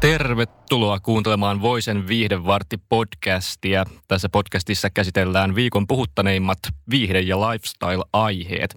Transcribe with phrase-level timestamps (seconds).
[0.00, 3.84] Tervetuloa kuuntelemaan Voisen viihdevartti podcastia.
[4.08, 6.58] Tässä podcastissa käsitellään viikon puhuttaneimmat
[6.90, 8.76] viihde- ja lifestyle-aiheet.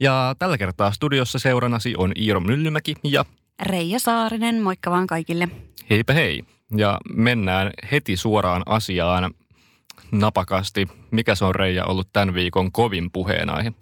[0.00, 3.24] Ja tällä kertaa studiossa seurannasi on Iiro Myllymäki ja
[3.62, 5.48] Reija Saarinen, moikka vaan kaikille.
[5.90, 6.44] heipä hei.
[6.76, 9.34] Ja mennään heti suoraan asiaan
[10.12, 10.88] napakasti.
[11.10, 13.72] Mikä se on Reija ollut tämän viikon kovin puheenaihe?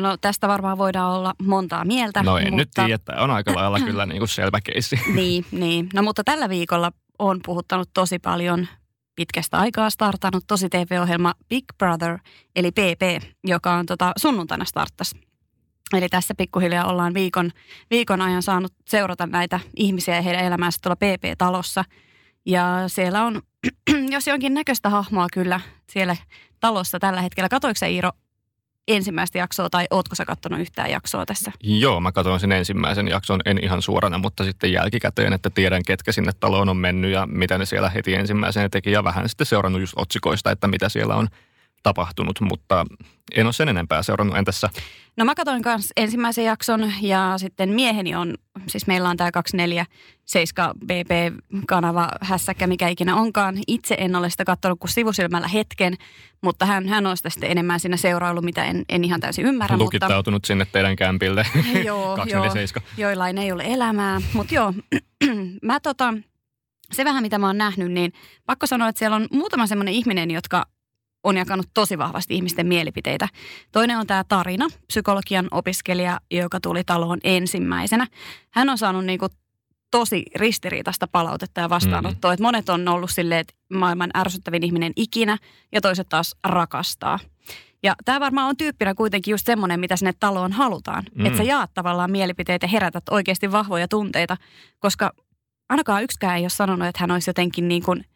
[0.00, 2.22] No tästä varmaan voidaan olla montaa mieltä.
[2.22, 2.56] No en mutta...
[2.56, 5.00] nyt tiedä, että on aika lailla kyllä niin kuin selvä keissi.
[5.14, 5.88] Niin, niin.
[5.94, 8.68] No mutta tällä viikolla on puhuttanut tosi paljon
[9.16, 12.18] pitkästä aikaa startannut tosi TV-ohjelma Big Brother,
[12.56, 15.14] eli PP, joka on tota, sunnuntaina starttas.
[15.92, 17.50] Eli tässä pikkuhiljaa ollaan viikon,
[17.90, 21.84] viikon ajan saanut seurata näitä ihmisiä ja heidän elämäänsä tuolla PP-talossa.
[22.46, 23.42] Ja siellä on,
[24.14, 26.16] jos jonkin näköistä hahmoa kyllä siellä
[26.60, 27.48] talossa tällä hetkellä.
[27.48, 28.10] Katoiko sä Iiro
[28.88, 31.52] ensimmäistä jaksoa tai ootko sä katsonut yhtään jaksoa tässä?
[31.62, 36.12] Joo, mä katsoin sen ensimmäisen jakson, en ihan suorana, mutta sitten jälkikäteen, että tiedän ketkä
[36.12, 39.80] sinne taloon on mennyt ja mitä ne siellä heti ensimmäisenä teki ja vähän sitten seurannut
[39.80, 41.28] just otsikoista, että mitä siellä on
[41.82, 42.86] tapahtunut, mutta
[43.34, 44.36] en ole sen enempää seurannut.
[44.36, 44.68] Entäs sä?
[45.16, 48.34] No mä katsoin myös ensimmäisen jakson ja sitten mieheni on,
[48.68, 53.58] siis meillä on tämä 247 BP-kanava hässäkkä, mikä ikinä onkaan.
[53.66, 55.94] Itse en ole sitä katsonut kuin sivusilmällä hetken,
[56.40, 59.76] mutta hän, hän on sitä sitten enemmän siinä seurailu, mitä en, en ihan täysin ymmärrä.
[59.78, 61.46] Lukittautunut mutta, sinne teidän kämpille.
[61.84, 62.44] Joo, joo,
[62.96, 64.72] joillain ei ole elämää, mutta joo,
[65.62, 66.14] mä tota,
[66.92, 68.12] se vähän mitä mä oon nähnyt, niin
[68.46, 70.66] pakko sanoa, että siellä on muutama semmoinen ihminen, jotka
[71.26, 73.28] on jakanut tosi vahvasti ihmisten mielipiteitä.
[73.72, 78.06] Toinen on tämä Tarina, psykologian opiskelija, joka tuli taloon ensimmäisenä.
[78.50, 79.26] Hän on saanut niinku
[79.90, 82.30] tosi ristiriitaista palautetta ja vastaanottoa.
[82.30, 82.32] Mm.
[82.32, 85.38] Että monet on ollut silleen, että maailman ärsyttävin ihminen ikinä
[85.72, 87.18] ja toiset taas rakastaa.
[87.82, 91.04] Ja tämä varmaan on tyyppinä kuitenkin just semmoinen, mitä sinne taloon halutaan.
[91.14, 91.26] Mm.
[91.26, 94.36] Että sä jaat tavallaan mielipiteitä ja herätät oikeasti vahvoja tunteita,
[94.78, 95.12] koska
[95.68, 98.04] ainakaan yksikään ei ole sanonut, että hän olisi jotenkin niin kuin–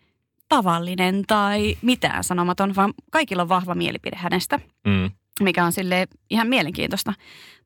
[0.50, 5.10] tavallinen tai mitään sanomaton, vaan kaikilla on vahva mielipide hänestä, mm.
[5.40, 7.12] mikä on sille ihan mielenkiintoista.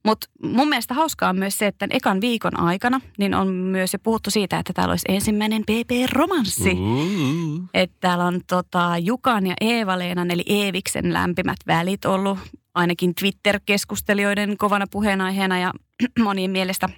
[0.05, 3.99] Mutta mun mielestä hauskaa on myös se, että ekan viikon aikana niin on myös jo
[3.99, 6.72] puhuttu siitä, että täällä olisi ensimmäinen PP-romanssi.
[6.72, 7.62] Uh.
[7.75, 12.39] Että täällä on tota, Jukan ja Eeva-Leenan eli Eeviksen lämpimät välit ollut
[12.75, 15.72] ainakin Twitter-keskustelijoiden kovana puheenaiheena ja
[16.25, 16.89] monien mielestä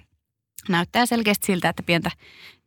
[0.69, 2.11] näyttää selkeästi siltä, että pientä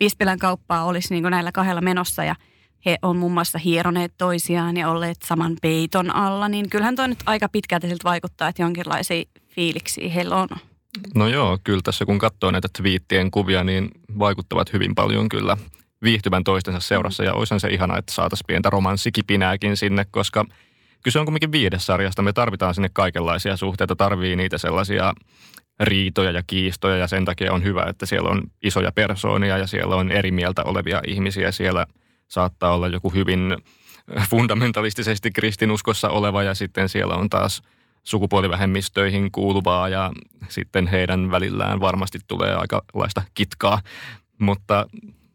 [0.00, 2.34] Vispilän kauppaa olisi niin näillä kahdella menossa ja–
[2.86, 7.22] he on muun muassa hieroneet toisiaan ja olleet saman peiton alla, niin kyllähän toi nyt
[7.26, 10.48] aika pitkälti siltä vaikuttaa, että jonkinlaisia fiiliksiä heillä on.
[11.14, 15.56] No joo, kyllä tässä kun katsoo näitä twiittien kuvia, niin vaikuttavat hyvin paljon kyllä
[16.02, 17.24] viihtyvän toistensa seurassa.
[17.24, 20.44] Ja olisihan se ihana, että saataisiin pientä romanssikipinääkin sinne, koska
[21.04, 22.22] kyse on kuitenkin viidesarjasta.
[22.22, 25.14] Me tarvitaan sinne kaikenlaisia suhteita, tarvii niitä sellaisia
[25.80, 29.96] riitoja ja kiistoja ja sen takia on hyvä, että siellä on isoja persoonia ja siellä
[29.96, 31.86] on eri mieltä olevia ihmisiä siellä–
[32.30, 33.56] saattaa olla joku hyvin
[34.30, 37.62] fundamentalistisesti kristinuskossa oleva ja sitten siellä on taas
[38.02, 40.12] sukupuolivähemmistöihin kuuluvaa ja
[40.48, 43.82] sitten heidän välillään varmasti tulee aikalaista kitkaa.
[44.38, 44.86] Mutta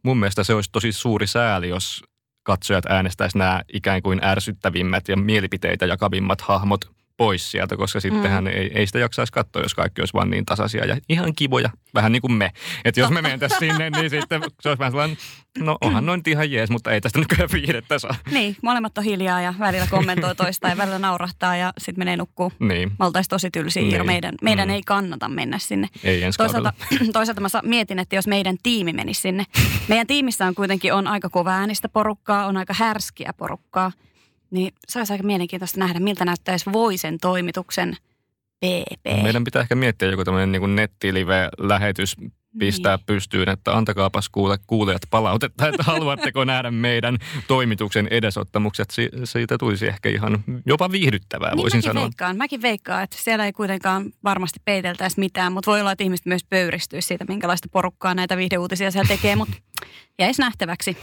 [0.03, 2.03] mun mielestä se olisi tosi suuri sääli, jos
[2.44, 8.48] katsojat äänestäisivät nämä ikään kuin ärsyttävimmät ja mielipiteitä jakavimmat hahmot pois sieltä, koska sittenhän mm.
[8.48, 12.12] ei, ei sitä jaksaisi katsoa, jos kaikki olisi vaan niin tasaisia ja ihan kivoja, vähän
[12.12, 12.52] niin kuin me.
[12.86, 15.18] Että jos me mentäisiin sinne, niin sitten se olisi vähän sellainen,
[15.58, 18.16] no onhan noin ihan jees, mutta ei tästä nykyään viihdettä saa.
[18.31, 22.52] Niin, molemmat on hiljaa ja välillä kommentoi toista ja välillä naurahtaa ja sitten menee nukkuu.
[22.59, 22.92] Niin.
[23.00, 24.06] Me oltaisiin tosi tylsiä, niin.
[24.06, 24.74] meidän, meidän mm.
[24.74, 25.88] ei kannata mennä sinne.
[26.03, 26.74] Ei ensi toisaalta,
[27.14, 29.46] toisaalta mä mietin, että jos meidän tiimi menisi sinne.
[29.88, 33.92] Meidän tiimissä on kuitenkin on aika kova äänistä porukkaa, on aika härskiä porukkaa.
[34.55, 37.97] Niin se olisi aika mielenkiintoista nähdä, miltä näyttäisi Voisen toimituksen
[38.66, 39.23] PP.
[39.23, 42.16] Meidän pitää ehkä miettiä joku tämmöinen niin nettilive-lähetys
[42.59, 43.05] pistää niin.
[43.05, 47.17] pystyyn, että antakaapas kuule, kuulijat palautetta, että haluatteko nähdä meidän
[47.47, 48.91] toimituksen edesottamukset.
[48.91, 52.03] Si- siitä tulisi ehkä ihan jopa viihdyttävää, niin voisin mäkin sanoa.
[52.03, 56.25] Veikkaan, mäkin veikkaan, että siellä ei kuitenkaan varmasti peiteltäisi mitään, mutta voi olla, että ihmiset
[56.25, 59.58] myös pöyristyisi siitä, minkälaista porukkaa näitä viihdeuutisia siellä tekee, mutta
[60.19, 60.97] jäisi nähtäväksi.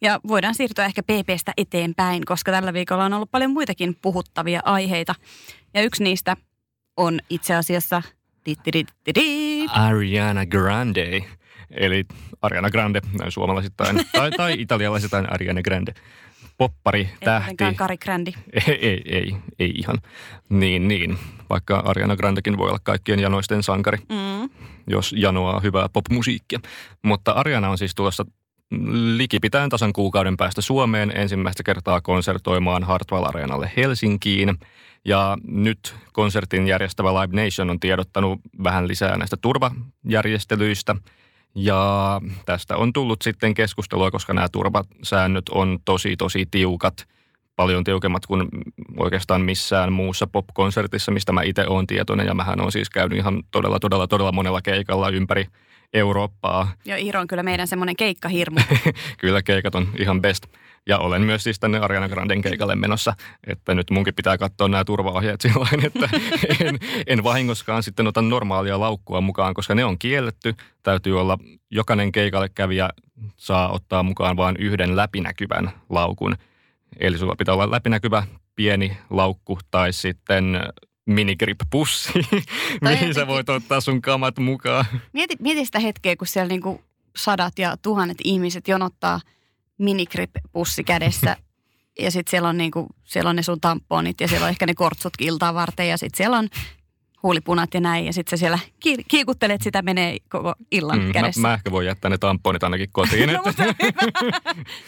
[0.00, 5.14] Ja voidaan siirtyä ehkä PPstä eteenpäin, koska tällä viikolla on ollut paljon muitakin puhuttavia aiheita.
[5.74, 6.36] Ja yksi niistä
[6.96, 8.02] on itse asiassa
[9.68, 11.24] Ariana Grande.
[11.70, 12.04] Eli
[12.42, 15.94] Ariana Grande, näin suomalaisittain, tai, tai italialaisittain Ariana Grande.
[16.58, 17.64] poppari, tähti.
[17.64, 18.32] Ei Kari Grandi.
[18.68, 19.98] Ei, ei, ei, ei ihan.
[20.48, 21.18] Niin, niin.
[21.50, 24.50] Vaikka Ariana Grandekin voi olla kaikkien janoisten sankari, mm.
[24.86, 26.58] jos janoaa hyvää popmusiikkia.
[27.04, 28.24] Mutta Ariana on siis tulossa
[29.16, 34.58] likipitäen tasan kuukauden päästä Suomeen ensimmäistä kertaa konsertoimaan Hartwall Areenalle Helsinkiin.
[35.04, 40.96] Ja nyt konsertin järjestävä Live Nation on tiedottanut vähän lisää näistä turvajärjestelyistä.
[41.54, 47.08] Ja tästä on tullut sitten keskustelua, koska nämä turvasäännöt on tosi, tosi tiukat.
[47.56, 48.48] Paljon tiukemmat kuin
[48.96, 52.26] oikeastaan missään muussa popkonsertissa, mistä mä itse olen tietoinen.
[52.26, 55.46] Ja mähän on siis käynyt ihan todella, todella, todella monella keikalla ympäri
[55.92, 56.72] Eurooppaa.
[56.84, 58.60] Joo, Iiro on kyllä meidän semmoinen keikkahirmu.
[59.20, 60.46] kyllä keikat on ihan best.
[60.86, 63.14] Ja olen myös siis tänne Ariana Granden keikalle menossa,
[63.46, 66.08] että nyt munkin pitää katsoa nämä turvaohjeet sillä että
[66.64, 70.54] en, en vahingoskaan sitten ota normaalia laukkua mukaan, koska ne on kielletty.
[70.82, 71.38] Täytyy olla,
[71.70, 72.90] jokainen keikalle kävijä
[73.36, 76.36] saa ottaa mukaan vain yhden läpinäkyvän laukun.
[77.00, 78.22] Eli sulla pitää olla läpinäkyvä
[78.56, 80.60] pieni laukku tai sitten
[81.08, 82.12] minigrip-pussi,
[82.80, 84.84] mihin sä voit ottaa sun kamat mukaan.
[85.12, 86.82] Mieti, mieti sitä hetkeä, kun siellä niinku
[87.16, 89.20] sadat ja tuhannet ihmiset jonottaa
[89.78, 91.36] minigrip-pussi kädessä.
[92.00, 94.74] Ja sitten siellä on, niinku, siellä on ne sun tamponit ja siellä on ehkä ne
[94.74, 95.88] kortsut iltaa varten.
[95.88, 96.48] Ja sitten siellä on
[97.22, 98.06] huulipunat ja näin.
[98.06, 98.58] Ja sitten sä siellä
[99.08, 101.40] kiikuttelet sitä, menee koko illan mm, kädessä.
[101.40, 103.30] Mä, mä ehkä voin jättää ne tamponit ainakin kotiin.
[103.32, 103.42] no,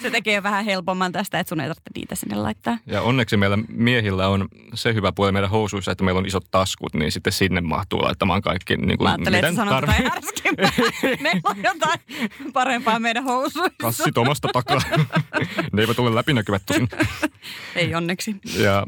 [0.03, 2.79] se tekee vähän helpomman tästä, että sun ei tarvitse niitä sinne laittaa.
[2.87, 6.94] Ja onneksi meillä miehillä on se hyvä puoli meidän housuissa, että meillä on isot taskut,
[6.94, 8.77] niin sitten sinne mahtuu laittamaan kaikki.
[8.77, 9.85] Niin kuin, mä ajattelin, että sanot
[11.23, 12.00] Meillä on jotain
[12.53, 13.71] parempaa meidän housuissa.
[13.81, 14.81] Kassit omasta takaa.
[15.73, 16.88] ne eivät ole läpinäkyvät tosin.
[17.77, 18.37] ei onneksi.
[18.59, 18.87] Ja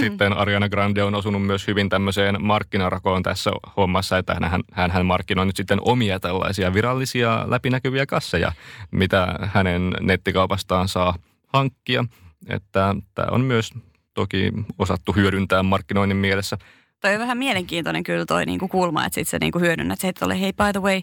[0.00, 5.06] sitten Ariana Grande on osunut myös hyvin tämmöiseen markkinarakoon tässä hommassa, että hän, hän, hän
[5.06, 8.52] markkinoi nyt sitten omia tällaisia virallisia läpinäkyviä kasseja,
[8.90, 11.14] mitä hänen nettikaupastaan saa
[11.46, 12.04] hankkia.
[12.48, 13.70] Että tämä on myös
[14.14, 16.58] toki osattu hyödyntää markkinoinnin mielessä.
[17.00, 20.24] Toi on vähän mielenkiintoinen kyllä toi niinku kulma, että sit sä niinku hyödynnät se, että
[20.24, 21.00] ole hei by the way,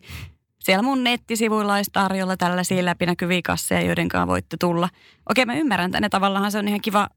[0.59, 4.89] siellä mun nettisivuilla olisi tarjolla tällaisia läpinäkyviä kasseja, joiden kanssa voitte tulla.
[5.29, 6.09] Okei, mä ymmärrän tänne.
[6.09, 7.09] Tavallaan se on ihan kiva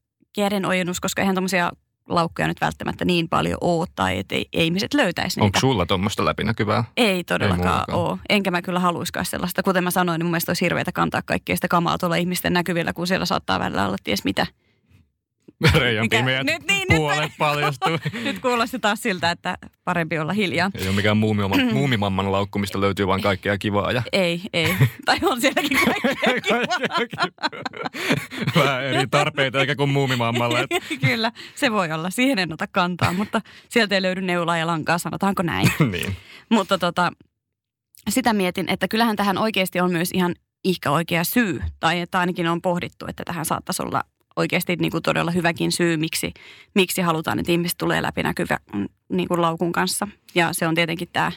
[0.67, 1.73] ojennus, koska eihän tuommoisia
[2.09, 5.45] laukkuja nyt välttämättä niin paljon ole tai että ei, ei ihmiset löytäisi niitä.
[5.45, 6.85] Onko sulla tuommoista läpinäkyvää?
[6.97, 8.19] Ei todellakaan ei ole.
[8.29, 9.63] Enkä mä kyllä haluaisikaan sellaista.
[9.63, 12.93] Kuten mä sanoin, niin mun mielestä olisi hirveätä kantaa kaikkea sitä kamaa tuolla ihmisten näkyvillä,
[12.93, 14.47] kun siellä saattaa välillä olla ties mitä–
[15.75, 17.99] Reijan pimeät nyt, niin, puolet nyt, paljastuu.
[18.25, 20.71] nyt kuulosti taas siltä, että parempi olla hiljaa.
[20.75, 23.93] Ei ole mikään muumimamman, muumimamman laukku, mistä löytyy vain kaikkea kivaa.
[23.93, 24.03] Ja...
[24.13, 24.75] Ei, ei.
[25.05, 26.63] Tai on sielläkin kaikkea kivaa.
[28.57, 30.67] Vähän eri tarpeita eikä kuin muumimammalle.
[31.07, 32.11] Kyllä, se voi olla.
[32.11, 35.69] Siihen en ota kantaa, mutta sieltä ei löydy neulaa ja lankaa, sanotaanko näin.
[35.93, 36.17] niin.
[36.49, 37.13] Mutta tota,
[38.09, 40.35] sitä mietin, että kyllähän tähän oikeasti on myös ihan
[40.65, 44.05] ihka oikea syy, tai että ainakin on pohdittu, että tähän saattaisi olla
[44.39, 46.35] oikeasti niin kuin todella hyväkin syy, miksi,
[46.75, 50.09] miksi halutaan, että ihmiset tulee läpinäkyvä mm, niin kuin laukun kanssa.
[50.35, 51.33] Ja se on tietenkin tämä,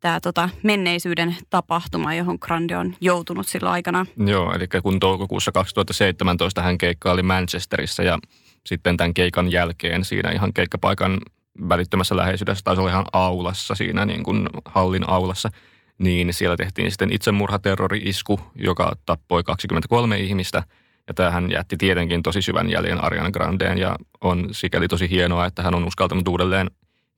[0.00, 4.06] tämä tota menneisyyden tapahtuma, johon Grande on joutunut silloin aikana.
[4.26, 8.18] Joo, eli kun toukokuussa 2017 hän keikkaili Manchesterissa ja
[8.66, 11.20] sitten tämän keikan jälkeen siinä ihan keikkapaikan
[11.68, 15.50] välittömässä läheisyydessä, taisi olla ihan aulassa siinä niin kuin hallin aulassa,
[15.98, 20.62] niin siellä tehtiin sitten itsemurhaterrori-isku, joka tappoi 23 ihmistä–
[21.08, 25.62] ja tämähän jätti tietenkin tosi syvän jäljen Ariana Grandeen ja on sikäli tosi hienoa, että
[25.62, 26.70] hän on uskaltanut uudelleen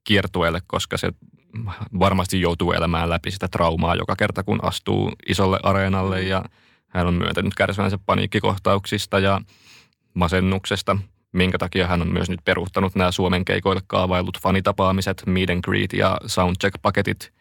[0.04, 1.12] kiertueelle, koska se
[1.98, 6.22] varmasti joutuu elämään läpi sitä traumaa joka kerta, kun astuu isolle areenalle.
[6.22, 6.44] Ja
[6.88, 9.40] hän on myöntänyt kärsivänsä paniikkikohtauksista ja
[10.14, 10.96] masennuksesta,
[11.32, 15.92] minkä takia hän on myös nyt peruuttanut nämä Suomen keikoille kaavailut fanitapaamiset, meet and greet
[15.92, 17.35] ja soundcheck-paketit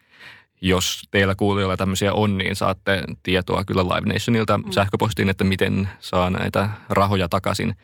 [0.60, 4.70] jos teillä kuulijoilla tämmöisiä on, niin saatte tietoa kyllä Live Nationilta mm.
[4.70, 7.74] sähköpostiin, että miten saa näitä rahoja takaisin.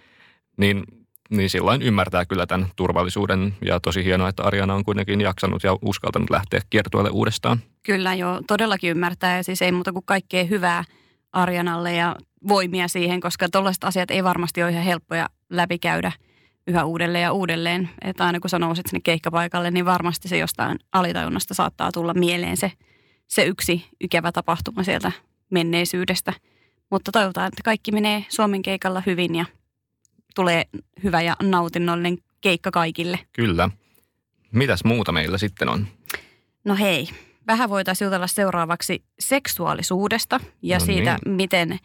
[0.56, 0.84] Niin,
[1.30, 5.76] niin silloin ymmärtää kyllä tämän turvallisuuden ja tosi hienoa, että Ariana on kuitenkin jaksanut ja
[5.82, 7.58] uskaltanut lähteä kiertueelle uudestaan.
[7.82, 10.84] Kyllä joo, todellakin ymmärtää ja siis ei muuta kuin kaikkea hyvää
[11.32, 12.16] Arianalle ja
[12.48, 16.12] voimia siihen, koska tällaiset asiat ei varmasti ole ihan helppoja läpikäydä–
[16.66, 17.90] yhä uudelleen ja uudelleen.
[18.04, 22.56] Että aina kun sä nouset sinne keikkapaikalle, niin varmasti se jostain alitajunnasta saattaa tulla mieleen
[22.56, 22.72] se,
[23.26, 25.12] se yksi ikävä tapahtuma sieltä
[25.50, 26.32] menneisyydestä.
[26.90, 29.44] Mutta toivotaan, että kaikki menee Suomen keikalla hyvin ja
[30.34, 30.64] tulee
[31.02, 33.18] hyvä ja nautinnollinen keikka kaikille.
[33.32, 33.70] Kyllä.
[34.52, 35.86] Mitäs muuta meillä sitten on?
[36.64, 37.08] No hei,
[37.46, 41.34] vähän voitaisiin jutella seuraavaksi seksuaalisuudesta ja no siitä, niin.
[41.34, 41.78] miten,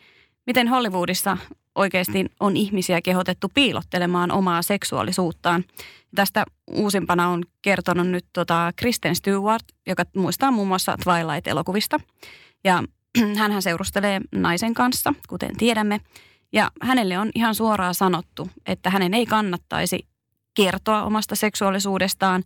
[0.47, 1.37] miten Hollywoodissa
[1.75, 5.63] oikeasti on ihmisiä kehotettu piilottelemaan omaa seksuaalisuuttaan.
[6.15, 11.99] Tästä uusimpana on kertonut nyt tota Kristen Stewart, joka muistaa muun muassa Twilight-elokuvista.
[12.63, 12.83] Ja
[13.37, 16.01] hän seurustelee naisen kanssa, kuten tiedämme.
[16.53, 20.07] Ja hänelle on ihan suoraan sanottu, että hänen ei kannattaisi
[20.53, 22.43] kertoa omasta seksuaalisuudestaan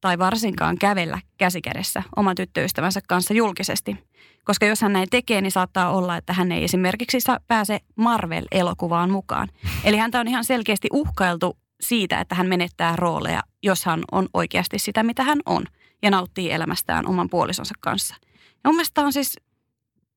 [0.00, 3.96] tai varsinkaan kävellä käsikädessä oman tyttöystävänsä kanssa julkisesti.
[4.44, 9.10] Koska jos hän näin tekee, niin saattaa olla, että hän ei esimerkiksi saa, pääse Marvel-elokuvaan
[9.10, 9.48] mukaan.
[9.84, 14.78] Eli häntä on ihan selkeästi uhkailtu siitä, että hän menettää rooleja, jos hän on oikeasti
[14.78, 15.64] sitä, mitä hän on.
[16.02, 18.14] Ja nauttii elämästään oman puolisonsa kanssa.
[18.50, 19.36] Ja mun mielestä on siis,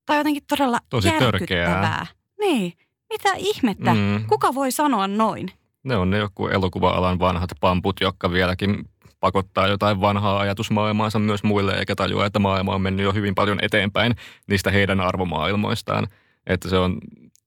[0.05, 1.31] tai jotenkin todella Tosi järkyttävää.
[1.31, 2.05] törkeää.
[2.39, 2.73] Niin,
[3.09, 3.93] mitä ihmettä?
[3.93, 4.25] Mm.
[4.27, 5.51] Kuka voi sanoa noin?
[5.83, 8.85] Ne on ne joku elokuva-alan vanhat pamput, jotka vieläkin
[9.23, 13.59] pakottaa jotain vanhaa ajatusmaailmaansa myös muille, eikä tajua, että maailma on mennyt jo hyvin paljon
[13.61, 14.15] eteenpäin
[14.47, 16.07] niistä heidän arvomaailmoistaan.
[16.47, 16.97] Että se on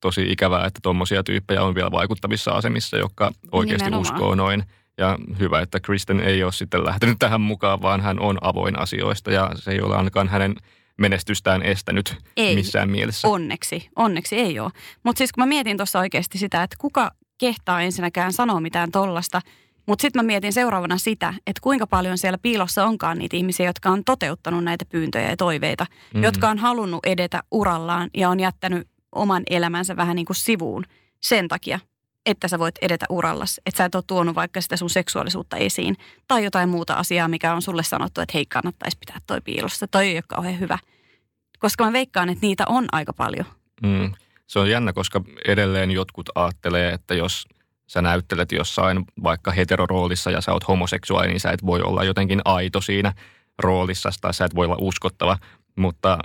[0.01, 4.15] tosi ikävää, että tuommoisia tyyppejä on vielä vaikuttavissa asemissa, jotka oikeasti Nimenomaan.
[4.15, 4.63] uskoo noin.
[4.97, 9.31] Ja hyvä, että Kristen ei ole sitten lähtenyt tähän mukaan, vaan hän on avoin asioista
[9.31, 10.55] ja se ei ole ainakaan hänen
[10.97, 12.55] menestystään estänyt Ei.
[12.55, 13.27] missään mielessä.
[13.27, 14.71] Onneksi, onneksi ei ole.
[15.03, 19.41] Mutta siis kun mä mietin tuossa oikeasti sitä, että kuka kehtaa ensinnäkään sanoa mitään tollasta,
[19.87, 23.89] mutta sitten mä mietin seuraavana sitä, että kuinka paljon siellä piilossa onkaan niitä ihmisiä, jotka
[23.89, 26.23] on toteuttanut näitä pyyntöjä ja toiveita, mm.
[26.23, 30.83] jotka on halunnut edetä urallaan ja on jättänyt oman elämänsä vähän niin kuin sivuun
[31.21, 31.79] sen takia,
[32.25, 33.61] että sä voit edetä urallas.
[33.65, 37.53] Että sä et ole tuonut vaikka sitä sun seksuaalisuutta esiin tai jotain muuta asiaa, mikä
[37.53, 39.87] on sulle sanottu, että hei kannattaisi pitää toi piilossa.
[39.87, 40.79] Toi ei ole kauhean hyvä.
[41.59, 43.45] Koska mä veikkaan, että niitä on aika paljon.
[43.83, 44.11] Mm.
[44.47, 47.47] Se on jännä, koska edelleen jotkut ajattelee, että jos
[47.87, 52.41] sä näyttelet jossain vaikka heteroroolissa ja sä oot homoseksuaali, niin sä et voi olla jotenkin
[52.45, 53.13] aito siinä
[53.59, 55.37] roolissa tai sä et voi olla uskottava.
[55.75, 56.17] Mutta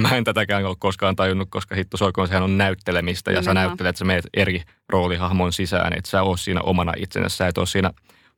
[0.00, 3.66] mä en tätäkään ole koskaan tajunnut, koska hitto soikoon sehän on näyttelemistä ja sä Nimenomaan.
[3.68, 7.58] näyttelet, että sä meet eri roolihahmon sisään, että sä oot siinä omana itsenäsi, sä et
[7.58, 7.90] ole siinä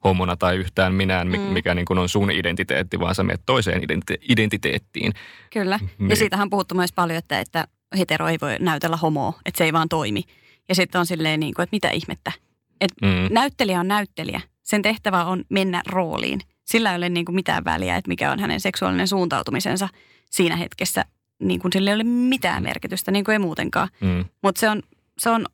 [0.04, 1.44] homona tai yhtään minään, mi- Mm.
[1.44, 5.12] mikä niin kuin on sun identiteetti, vaan sä meet toiseen identite- identiteettiin.
[5.52, 5.78] Kyllä.
[5.82, 6.16] Ja Niin.
[6.16, 7.68] siitähän on puhuttu myös paljon, että, että
[7.98, 10.22] hetero ei voi näytellä homoa, että se ei vaan toimi.
[10.68, 12.32] Ja sitten on silleen niin kuin, että mitä ihmettä.
[12.80, 13.34] Et Mm.
[13.34, 14.40] Näyttelijä on näyttelijä.
[14.62, 16.40] Sen tehtävä on mennä rooliin.
[16.64, 19.88] Sillä ei ole niin kuin mitään väliä, että mikä on hänen seksuaalinen suuntautumisensa
[20.30, 21.04] siinä hetkessä.
[21.42, 23.88] Niin kuin sillä ei ole mitään merkitystä, niin kuin ei muutenkaan.
[24.00, 24.24] Mm.
[24.42, 24.82] Mutta se on,
[25.18, 25.46] se on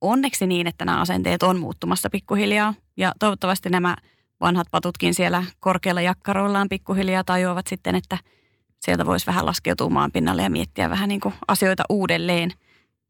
[0.00, 2.74] onneksi niin, että nämä asenteet on muuttumassa pikkuhiljaa.
[2.96, 3.96] Ja toivottavasti nämä
[4.40, 8.18] vanhat patutkin siellä korkealla jakkaroillaan pikkuhiljaa tajuavat sitten, että
[8.80, 12.50] sieltä voisi vähän laskeutua maan pinnalle ja miettiä vähän niin kuin asioita uudelleen.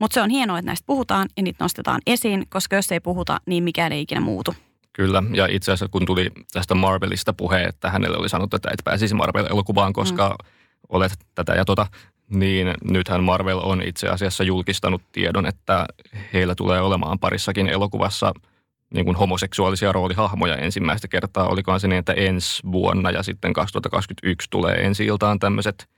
[0.01, 3.41] Mutta se on hienoa, että näistä puhutaan ja niitä nostetaan esiin, koska jos ei puhuta,
[3.47, 4.55] niin mikään ei ikinä muutu.
[4.93, 8.85] Kyllä, ja itse asiassa kun tuli tästä Marvelista puhe, että hänelle oli sanottu, että et
[8.85, 10.49] pääsisi Marvel-elokuvaan, koska mm.
[10.89, 11.87] olet tätä ja tota,
[12.29, 15.87] niin nythän Marvel on itse asiassa julkistanut tiedon, että
[16.33, 18.33] heillä tulee olemaan parissakin elokuvassa
[18.95, 21.49] niin kuin homoseksuaalisia roolihahmoja ensimmäistä kertaa.
[21.49, 25.89] Olikohan se niin, että ensi vuonna ja sitten 2021 tulee ensi iltaan tämmöiset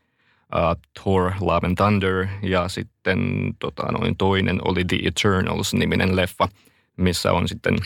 [0.54, 3.18] uh, Thor, Love and Thunder ja sitten
[3.58, 6.48] tota, noin toinen oli The Eternals-niminen leffa,
[6.96, 7.76] missä on sitten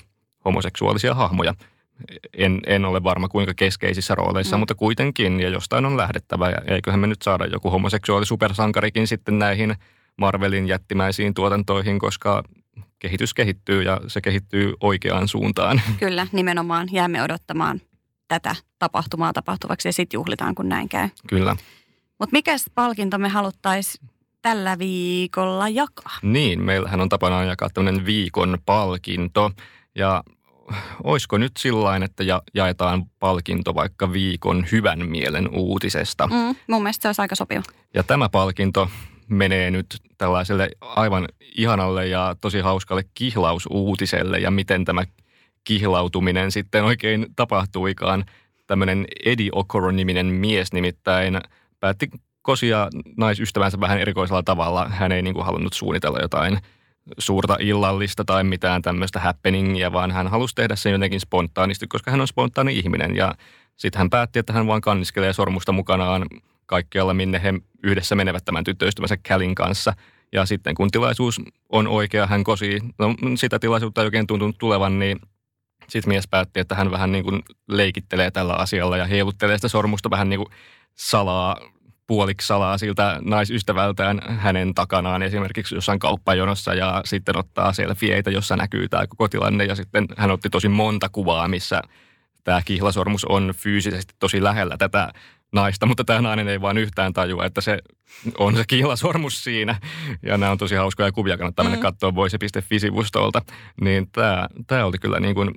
[0.44, 1.54] homoseksuaalisia hahmoja.
[2.36, 4.60] En, en ole varma kuinka keskeisissä rooleissa, mm.
[4.60, 6.50] mutta kuitenkin ja jostain on lähdettävä.
[6.50, 9.74] Ja eiköhän me nyt saada joku homoseksuaali supersankarikin sitten näihin
[10.16, 12.44] Marvelin jättimäisiin tuotantoihin, koska
[12.98, 15.82] kehitys kehittyy ja se kehittyy oikeaan suuntaan.
[16.00, 17.80] Kyllä, nimenomaan jäämme odottamaan
[18.28, 21.08] tätä tapahtumaa tapahtuvaksi ja sitten juhlitaan, kun näin käy.
[21.28, 21.56] Kyllä.
[22.22, 24.08] Mutta mikä palkinto me haluttaisiin
[24.42, 26.18] tällä viikolla jakaa?
[26.22, 29.50] Niin, meillähän on tapana jakaa tämmöinen viikon palkinto.
[29.94, 30.24] Ja
[31.04, 36.26] olisiko nyt sillain, että ja, jaetaan palkinto vaikka viikon hyvän mielen uutisesta.
[36.26, 37.62] Mm, mun mielestä se olisi aika sopiva.
[37.94, 38.90] Ja tämä palkinto
[39.28, 39.86] menee nyt
[40.18, 45.04] tällaiselle aivan ihanalle ja tosi hauskalle kihlausuutiselle ja miten tämä
[45.64, 48.24] kihlautuminen sitten oikein tapahtuikaan.
[48.66, 51.40] Tämmöinen Eddie Okoro-niminen mies nimittäin
[51.82, 52.10] päätti
[52.42, 54.88] kosia naisystävänsä vähän erikoisella tavalla.
[54.88, 56.58] Hän ei niin kuin halunnut suunnitella jotain
[57.18, 62.20] suurta illallista tai mitään tämmöistä happeningia, vaan hän halusi tehdä sen jotenkin spontaanisti, koska hän
[62.20, 63.16] on spontaani ihminen.
[63.16, 63.34] Ja
[63.76, 66.26] sitten hän päätti, että hän vaan kanniskelee sormusta mukanaan
[66.66, 69.94] kaikkialla, minne he yhdessä menevät tämän tyttöystävänsä Callin kanssa.
[70.32, 74.98] Ja sitten kun tilaisuus on oikea, hän kosi, no sitä tilaisuutta ei oikein tuntunut tulevan,
[74.98, 75.18] niin
[75.88, 80.10] sitten mies päätti, että hän vähän niin kuin leikittelee tällä asialla ja heiluttelee sitä sormusta
[80.10, 80.48] vähän niin kuin
[80.94, 81.56] salaa,
[82.06, 88.88] puoliksi salaa siltä naisystävältään hänen takanaan esimerkiksi jossain kauppajonossa ja sitten ottaa selfieitä, jossa näkyy
[88.88, 91.82] tämä koko tilanne ja sitten hän otti tosi monta kuvaa, missä
[92.44, 95.12] tämä kihlasormus on fyysisesti tosi lähellä tätä
[95.52, 97.78] naista, mutta tämä nainen ei vaan yhtään tajua, että se
[98.38, 99.80] on se kihlasormus siinä.
[100.22, 101.82] Ja nämä on tosi hauskoja kuvia, kannattaa mennä Mm.
[101.82, 103.42] katsoa voise.fi-sivustolta.
[103.80, 105.50] Niin tämä, tämä oli kyllä niin kuin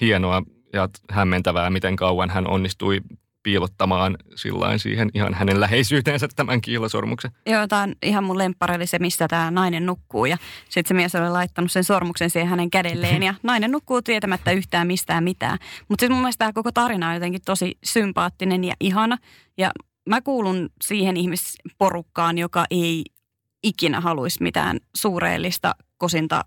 [0.00, 0.42] hienoa
[0.72, 3.00] ja hämmentävää, miten kauan hän onnistui
[3.44, 7.30] piilottamaan sillain siihen ihan hänen läheisyyteensä tämän kiilasormuksen.
[7.46, 10.36] Joo, tämä on ihan mun lemppari oli se, missä tämä nainen nukkuu ja
[10.68, 14.86] sitten se mies oli laittanut sen sormuksen siihen hänen kädelleen ja nainen nukkuu tietämättä yhtään
[14.86, 15.58] mistään mitään.
[15.88, 19.18] Mutta siis mun mielestä tämä koko tarina on jotenkin tosi sympaattinen ja ihana
[19.58, 19.70] ja
[20.08, 23.04] mä kuulun siihen ihmisporukkaan, joka ei
[23.62, 26.44] ikinä haluaisi mitään suureellista kosinta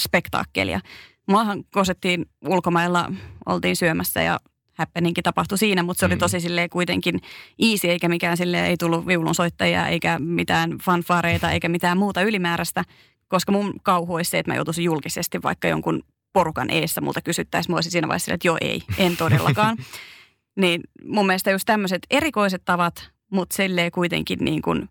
[0.00, 0.80] spektaakkelia.
[1.26, 3.12] Muahan kosettiin ulkomailla,
[3.46, 4.40] oltiin syömässä ja
[4.74, 6.18] happeninkin tapahtui siinä, mutta se oli mm.
[6.18, 7.20] tosi silleen kuitenkin
[7.58, 12.84] easy, eikä mikään sille ei tullut viulunsoittajia, eikä mitään fanfaareita, eikä mitään muuta ylimääräistä,
[13.28, 16.02] koska mun kauhu olisi se, että mä joutuisin julkisesti vaikka jonkun
[16.32, 19.76] porukan eessä multa kysyttäisiin, mä olisin siinä vaiheessa että joo ei, en todellakaan.
[20.62, 24.88] niin mun mielestä just tämmöiset erikoiset tavat, mutta silleen kuitenkin niin kuin,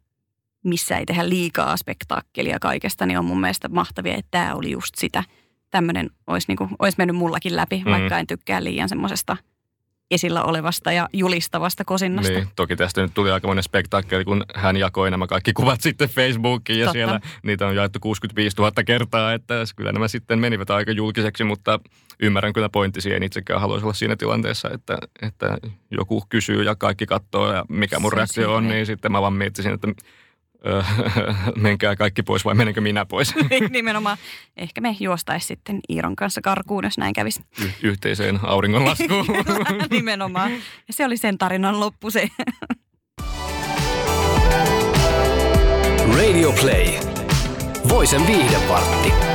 [0.63, 4.95] missä ei tehdä liikaa spektaakkelia kaikesta, niin on mun mielestä mahtavia, että tämä oli just
[4.95, 5.23] sitä.
[5.75, 7.91] Tämmöinen olisi, niin kuin, olisi mennyt mullakin läpi, mm.
[7.91, 9.38] vaikka en tykkää liian semmoisesta–
[10.12, 12.34] esillä olevasta ja julistavasta kosinnasta.
[12.34, 16.10] Niin, toki tästä nyt tuli aika monen spektaakkeli, kun hän jakoi nämä kaikki kuvat sitten
[16.10, 16.94] Facebookiin ja Totta.
[16.94, 21.79] siellä niitä on jaettu 65 000 kertaa, että kyllä nämä sitten menivät aika julkiseksi, mutta
[22.20, 23.24] ymmärrän kyllä pointti siihen.
[23.24, 25.58] Itsekään haluaisi olla siinä tilanteessa, että, että
[25.91, 29.34] joku kysyy ja kaikki katsoo ja mikä mun Se reaktio on, niin sitten mä vaan
[29.34, 29.88] miettisin, että
[31.55, 33.34] menkää kaikki pois vai menenkö minä pois?
[33.69, 34.17] Nimenomaan.
[34.57, 37.41] Ehkä me juostaisi sitten Iiron kanssa karkuun, jos näin kävisi.
[37.62, 39.25] Y- yhteiseen auringonlaskuun.
[39.91, 40.51] Nimenomaan.
[40.51, 42.27] Ja se oli sen tarinan loppu se.
[46.17, 46.88] Radio Play.
[47.89, 49.34] Voisen viihdepartti.